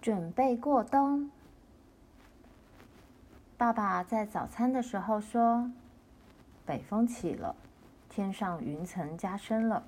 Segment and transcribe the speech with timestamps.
[0.00, 1.30] 准备过冬。
[3.58, 5.70] 爸爸在早餐的时候说
[6.64, 7.54] ：“北风起了，
[8.08, 9.82] 天上云层加深了，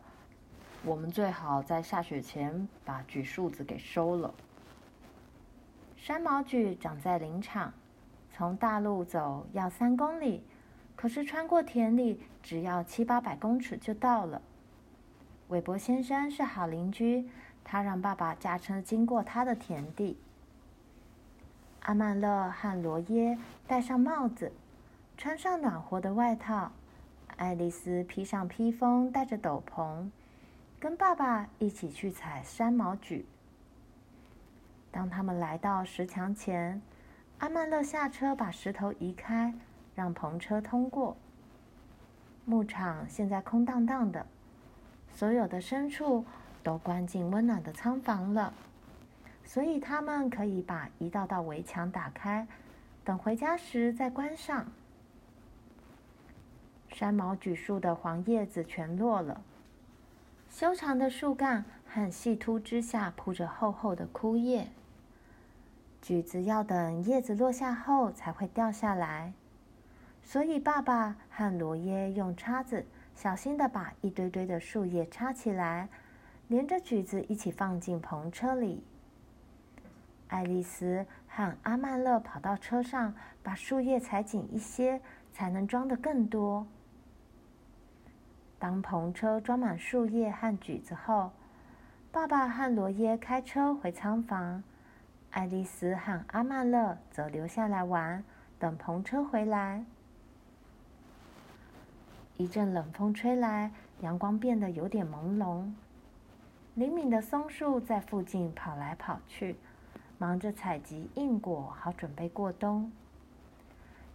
[0.85, 4.35] 我们最好在下雪前把櫸树子给收了。”
[5.96, 7.72] 山毛榉长在林场，
[8.31, 10.44] 从大路走要三公里，
[10.94, 14.43] 可是穿过田里只要七八百公尺就到了。
[15.49, 17.29] 韦伯先生是好邻居，
[17.64, 20.18] 他让爸爸驾车经过他的田地。
[21.80, 24.53] 阿曼勒和罗耶戴上帽子，
[25.16, 26.72] 穿上暖和的外套。
[27.36, 30.11] 爱丽丝披上披风，戴着斗篷，
[30.79, 33.25] 跟爸爸一起去采山毛榉。
[34.92, 36.81] 当他们来到石墙前，
[37.39, 39.53] 阿曼勒下车把石头移开，
[39.97, 41.17] 让篷车通过。
[42.44, 44.27] 牧场现在空荡荡的，
[45.12, 46.25] 所有的牲畜
[46.62, 48.52] 都关进温暖的仓房了。
[49.45, 52.47] 所以他们可以把一道道围墙打开，
[53.05, 54.67] 等回家时再关上。
[56.89, 59.42] 山毛榉树的黄叶子全落了，
[60.48, 64.69] 修长的树干和细秃枝下铺着厚厚的枯叶。
[66.00, 69.33] 橘子要等叶子落下后才会掉下来，
[70.22, 72.84] 所以爸爸和罗耶用叉子
[73.15, 75.89] 小心地把一堆堆的树叶插起来，
[76.48, 78.83] 连着橘子一起放进篷车里。
[80.29, 85.01] 爱丽丝和阿曼乐跑到车上，把树叶踩紧一些，
[85.33, 86.67] 才能装得更多。
[88.59, 91.33] 当篷车装满树叶和橘子后，
[92.11, 94.62] 爸爸和罗耶开车回仓房，
[95.31, 98.23] 爱丽丝和阿曼乐则留下来玩，
[98.59, 99.84] 等篷车回来。
[102.37, 105.71] 一阵冷风吹来，阳光变得有点朦胧。
[106.75, 109.56] 灵敏的松树在附近跑来跑去。
[110.17, 112.91] 忙着采集硬果，好准备过冬。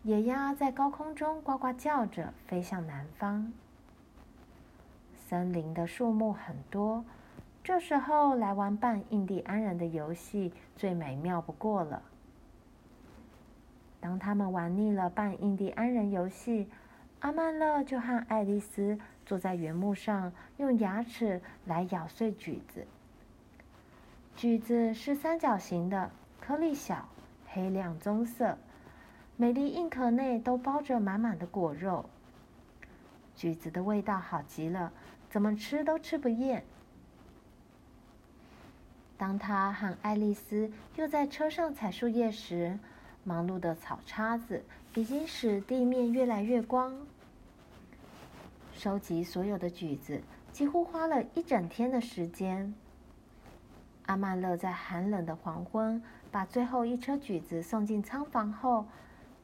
[0.03, 3.51] 野鸭在高空中呱呱叫着，飞向南方。
[5.27, 7.03] 森林的树木很多，
[7.61, 12.01] 这时候来玩扮印第安人的游戏最美妙不过了。
[13.99, 16.69] 当他们玩腻了扮印第安人游戏，
[17.19, 22.85] 阿曼勒就和爱丽丝坐在原木上，用牙齿来咬碎橘子。
[24.35, 27.09] 橘子是三角形的，颗粒小，
[27.47, 28.57] 黑亮棕色，
[29.35, 32.07] 每粒硬壳内都包着满满的果肉。
[33.35, 34.91] 橘子的味道好极了，
[35.29, 36.63] 怎么吃都吃不厌。
[39.17, 42.77] 当他和爱丽丝又在车上采树叶时，
[43.23, 44.63] 忙碌的草叉子
[44.97, 46.91] 已经使地面越来越光。
[48.73, 52.73] 收集所有的橘子，几乎花了一整天的时间。
[54.07, 58.87] 阿曼乐在寒冷的黄昏，把最后一车橘子送进仓房后，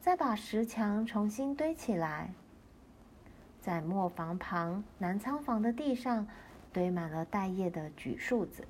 [0.01, 2.33] 再把石墙重新堆起来。
[3.61, 6.25] 在磨坊旁南仓房的地上，
[6.71, 8.67] 堆满了带叶的橘树子。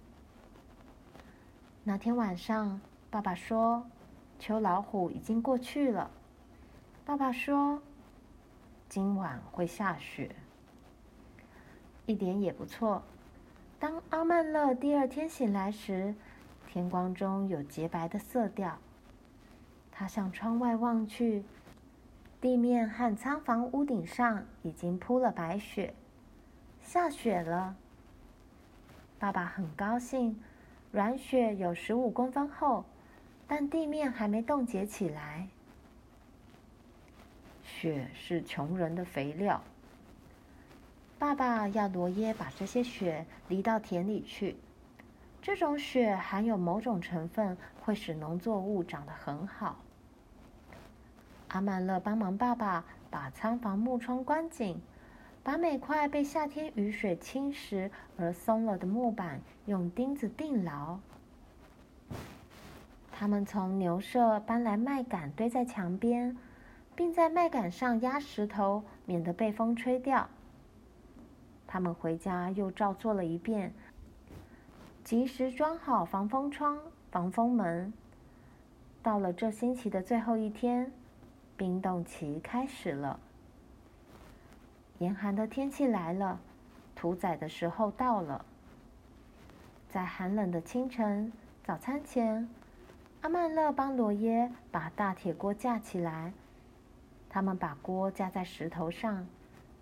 [1.86, 3.86] 那天晚上，爸爸说
[4.38, 6.12] ：“秋老虎已经过去了。”
[7.06, 7.82] 爸爸说
[8.88, 10.34] ：“今晚会下雪。”
[12.08, 13.04] 一点也不错。
[13.78, 16.16] 当阿曼乐第二天醒来时，
[16.66, 18.78] 天光中有洁白的色调。
[19.92, 21.44] 他向窗外望去，
[22.40, 25.94] 地面和仓房屋顶上已经铺了白雪，
[26.82, 27.76] 下雪了。
[29.20, 30.42] 爸爸很高兴，
[30.92, 32.86] 软雪有十五公分厚，
[33.46, 35.50] 但地面还没冻结起来。
[37.84, 39.62] 雪是穷人的肥料。
[41.20, 44.56] 爸爸要罗耶把这些雪犁到田里去。
[45.42, 49.80] 这种雪含有某种成分，会使农作物长得很好。
[51.50, 54.82] 阿曼乐帮忙爸爸把仓房木窗关紧，
[55.44, 60.98] 把每块被夏天雨水侵蚀而松了的木板用钉子钉牢。
[63.12, 66.38] 他们从牛舍搬来麦秆堆在墙边，
[66.96, 70.30] 并在麦稈上压石头，免得被风吹掉。
[71.68, 73.74] 他们回家又照做了一遍，
[75.04, 76.80] 及时装好防风窗、
[77.12, 77.92] 防风门。
[79.02, 80.92] 到了这星期的最后一天，
[81.58, 83.20] 冰冻期开始了。
[85.00, 86.40] 严寒的天气来了，
[86.96, 88.46] 屠宰的时候到了。
[89.90, 92.48] 在寒冷的清晨，早餐前，
[93.22, 96.32] 阿曼乐帮罗耶把大铁锅架起来。
[97.34, 99.26] 他们把锅架在石头上，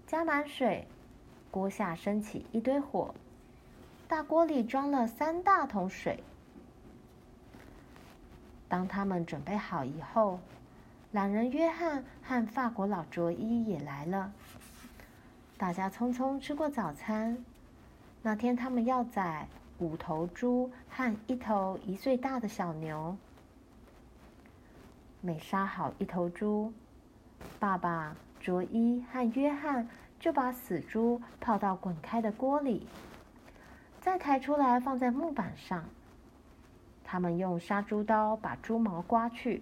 [0.08, 0.88] 加满水。
[1.52, 3.14] 锅下升起一堆火，
[4.08, 6.24] 大锅里装了三大桶水。
[8.70, 10.40] 当他们准备好以后，
[11.12, 14.32] 懒人约翰和法国老卓伊也来了。
[15.58, 17.38] 大家匆匆吃过早餐。
[18.22, 19.46] 那天他们要宰
[19.80, 23.18] 五头猪和一头一岁大的小牛。
[25.20, 26.72] 每杀好一头猪，
[27.60, 29.88] 爸爸、卓伊和约翰
[30.20, 32.88] 就把死猪泡到滚开的锅里，
[34.00, 35.84] 再抬出来放在木板上。
[37.04, 39.62] 他们用杀猪刀把猪毛刮去，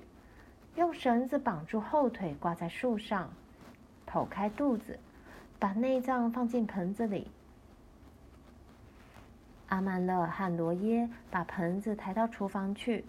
[0.76, 3.30] 用绳子绑住后腿挂在树上，
[4.08, 5.00] 剖开肚子，
[5.58, 7.32] 把内脏放进盆子里。
[9.68, 13.06] 阿曼乐和罗耶把盆子抬到厨房去。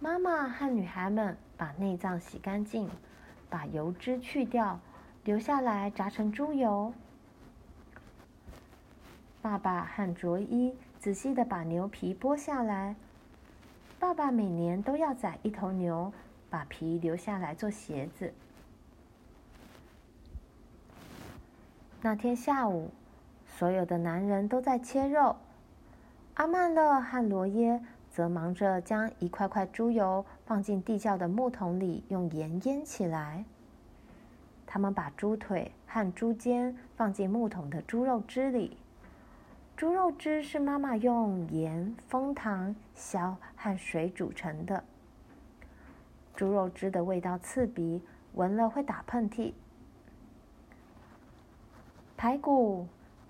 [0.00, 2.90] 妈妈和女孩们把内脏洗干净，
[3.54, 4.80] 把油脂去掉，
[5.22, 6.92] 留下来炸成猪油。
[9.40, 12.96] 爸爸和卓伊仔细的把牛皮剥下来。
[14.00, 16.12] 爸爸每年都要宰一头牛，
[16.50, 18.34] 把皮留下来做鞋子。
[22.02, 22.90] 那天下午，
[23.46, 25.36] 所有的男人都在切肉，
[26.34, 27.80] 阿曼乐和罗耶
[28.14, 33.44] 则忙着将一块块猪油放进地窖的木桶里，用盐腌起来。
[34.64, 38.76] 他们把猪腿和猪肩放进木桶的猪肉汁里。
[39.76, 44.84] 猪肉汁是妈妈用盐、枫糖、硝和水煮成的。
[46.36, 48.00] 猪肉汁的味道刺鼻，
[48.34, 49.52] 闻了会打喷嚏。
[52.16, 52.86] 排骨、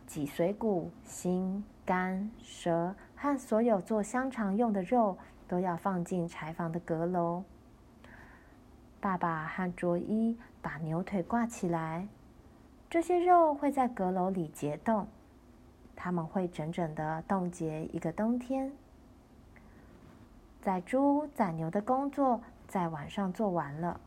[0.06, 2.94] 脊髓骨、心、肝、舌
[3.25, 5.17] 和所有做香肠用的肉
[5.49, 7.43] 都要放进柴房的阁楼。
[9.00, 12.06] 爸爸和卓伊把牛腿挂起来，
[12.91, 15.06] 这些肉会在阁楼里结冻。
[15.97, 18.71] 他们会整整的冻结一个冬天。
[20.61, 23.99] 宰猪宰牛的工作在晚上做完了。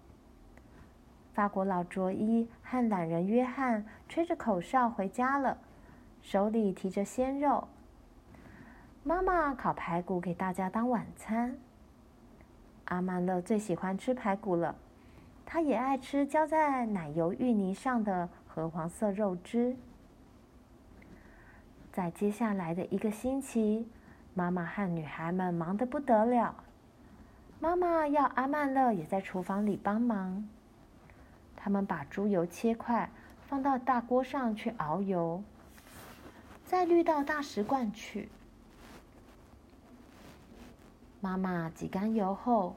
[1.33, 5.57] 法国佬卓伊和懒人约翰吹着口哨回家了，
[6.21, 7.67] 手里提着鲜肉。
[9.07, 11.55] 妈妈烤排骨给大家当晚餐。
[12.83, 14.75] 阿曼乐最喜欢吃排骨了，
[15.45, 19.77] 他也爱吃浇在奶油芋泥上的褐黄色肉汁。
[21.93, 23.87] 在接下来的一个星期，
[24.33, 26.53] 妈妈和女孩们忙得不得了。
[27.61, 30.45] 妈妈要阿曼乐也在厨房里帮忙。
[31.55, 33.09] 他们把猪油切块，
[33.47, 35.41] 放到大锅上去熬油，
[36.65, 38.27] 再滤到大食罐去。
[41.27, 42.73] 妈妈挤干油后，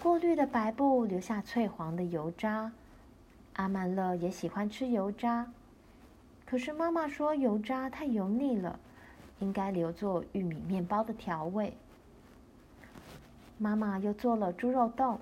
[0.00, 2.70] 过滤的白布留下翠黄的油渣。
[3.54, 5.50] 阿曼乐也喜欢吃油渣。
[6.46, 8.78] 可是妈妈说油渣太油腻了，
[9.40, 11.76] 应该留作玉米面包的调味。
[13.58, 15.18] 妈妈又做了猪肉冻，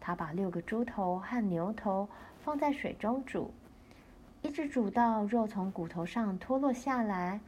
[0.00, 2.08] 她把六个猪头和牛头
[2.42, 3.52] 放在水中煮，
[4.40, 7.38] 一直煮到肉从骨头上脱落下来，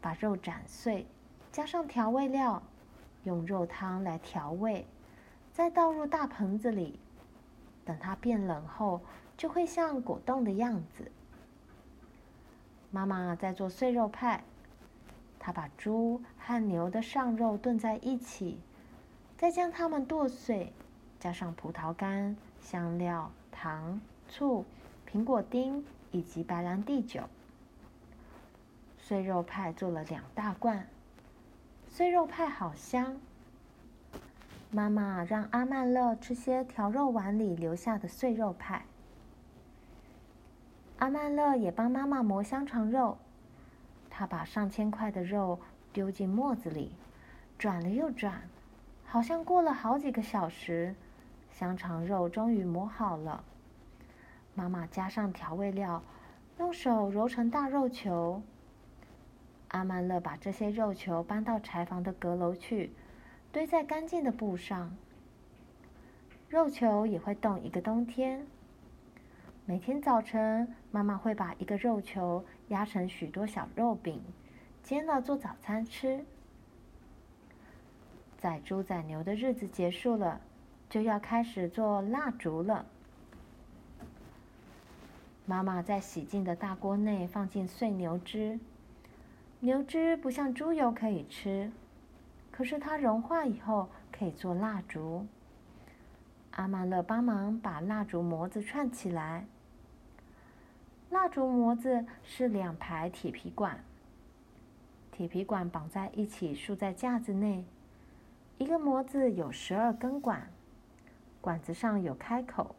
[0.00, 1.06] 把肉斩碎，
[1.52, 2.62] 加上调味料，
[3.28, 4.86] 用肉汤来调味，
[5.52, 6.98] 再倒入大盆子里，
[7.84, 9.02] 等它变冷后，
[9.36, 11.12] 就会像果冻的样子。
[12.90, 14.42] 妈妈在做碎肉派，
[15.38, 18.58] 她把猪和牛的上肉炖在一起，
[19.36, 20.72] 再将它们剁碎，
[21.20, 24.64] 加上葡萄干、香料、糖、醋、
[25.06, 27.24] 苹果丁以及白兰地酒。
[28.98, 30.88] 碎肉派做了两大罐，
[31.98, 33.16] 碎肉派好香。
[34.70, 38.84] 妈妈让阿曼乐吃些调肉碗里留下的碎肉派。
[40.98, 43.18] 阿曼乐也帮妈妈磨香肠肉，
[44.08, 45.58] 他把上千块的肉
[45.92, 46.92] 丢进磨子里，
[47.58, 48.42] 转了又转，
[49.04, 50.94] 好像过了好几个小时，
[51.50, 53.42] 香肠肉终于磨好了。
[54.54, 56.00] 妈妈加上调味料，
[56.60, 58.40] 用手揉成大肉球。
[59.68, 62.90] 阿曼勒把这些肉球搬到柴房的阁楼去，
[63.52, 64.96] 堆在干净的布上。
[66.48, 68.46] 肉球也会冻一个冬天。
[69.66, 74.22] 每天早晨，妈妈会把一个肉球压成许多小肉饼，
[74.82, 76.24] 煎了做早餐吃。
[78.38, 80.40] 宰猪宰牛的日子结束了，
[80.88, 82.86] 就要开始做蜡烛了。
[85.44, 88.58] 妈妈在洗净的大锅内放进碎牛脂，
[89.60, 91.72] 牛脂不像猪油可以吃，
[92.52, 95.26] 可是它融化以后可以做蜡烛。
[96.52, 99.46] 阿曼乐帮忙把蜡烛模子串起来。
[101.10, 103.82] 蜡烛模子是两排铁皮管，
[105.10, 107.64] 铁皮管绑在一起，竖在架子内。
[108.58, 110.48] 一个模子有十二根管，
[111.40, 112.76] 管子上有开口，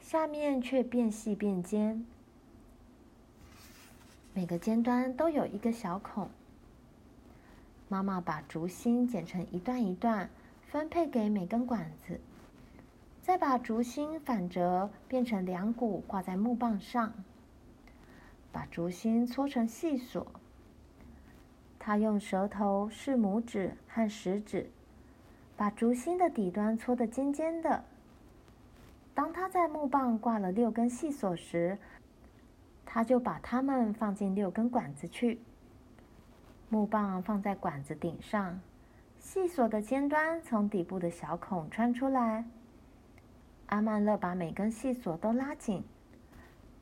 [0.00, 2.06] 下面却变细变尖，
[4.36, 6.28] 每个尖端都有一个小孔。
[7.88, 10.28] 妈妈把竹芯剪成一段一段，
[10.68, 12.20] 分配给每根管子，
[13.22, 17.14] 再把竹芯反折变成两股，挂在木棒上，
[18.52, 20.26] 把竹芯搓成细索。
[21.78, 24.70] 她用舌头试拇指和食指。
[25.56, 27.82] 把竹芯的底端搓得尖尖的。
[29.14, 31.78] 当他在木棒挂了六根细索时，
[32.96, 35.38] 他就把它们放进六根管子去。
[36.70, 38.58] 木棒放在管子顶上，
[39.18, 42.46] 细索的尖端从底部的小孔穿出来。
[43.66, 45.84] 阿曼乐把每根细索都拉紧，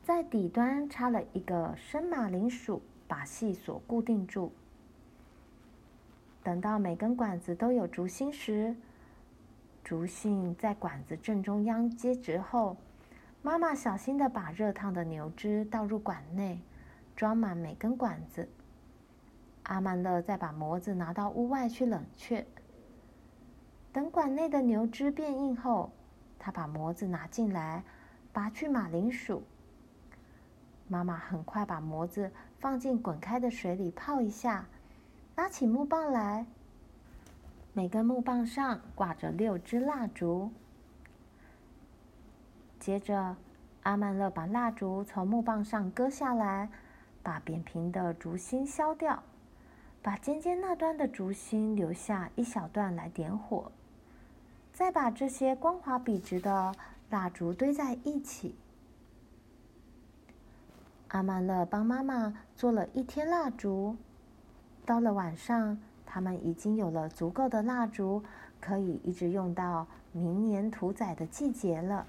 [0.05, 4.53] 在底端插了一个生马铃薯，把细索固定住。
[6.45, 8.77] 等到每根管子都有竹芯时，
[9.83, 12.77] 竹芯在管子正中央接直后，
[13.45, 16.63] 妈妈小心地把热烫的牛汁倒入管内，
[17.15, 18.49] 装满每根管子。
[19.65, 22.47] 阿曼乐再把模子拿到屋外去冷却。
[23.93, 25.93] 等管内的牛汁变硬后，
[26.39, 27.85] 他把模子拿进来，
[28.33, 29.43] 拔去马铃薯。
[30.89, 34.65] 妈妈很快把模子放进滚开的水里泡一下。
[35.37, 36.47] 拿起木棒来，
[37.75, 40.51] 每根木棒上挂着六支蜡烛。
[42.85, 43.35] 接着，
[43.85, 46.69] 阿曼乐把蜡烛从木棒上割下来，
[47.23, 49.23] 把扁平的竹芯削掉，
[50.03, 53.73] 把尖尖那端的竹芯留下一小段来点火，
[54.75, 56.75] 再把这些光滑笔直的
[57.09, 58.55] 蜡烛堆在一起。
[61.09, 63.97] 阿曼乐帮妈妈做了一天蜡烛。
[64.85, 68.23] 到了晚上，他们已经有了足够的蜡烛，
[68.61, 72.07] 可以一直用到明年屠宰的季节了。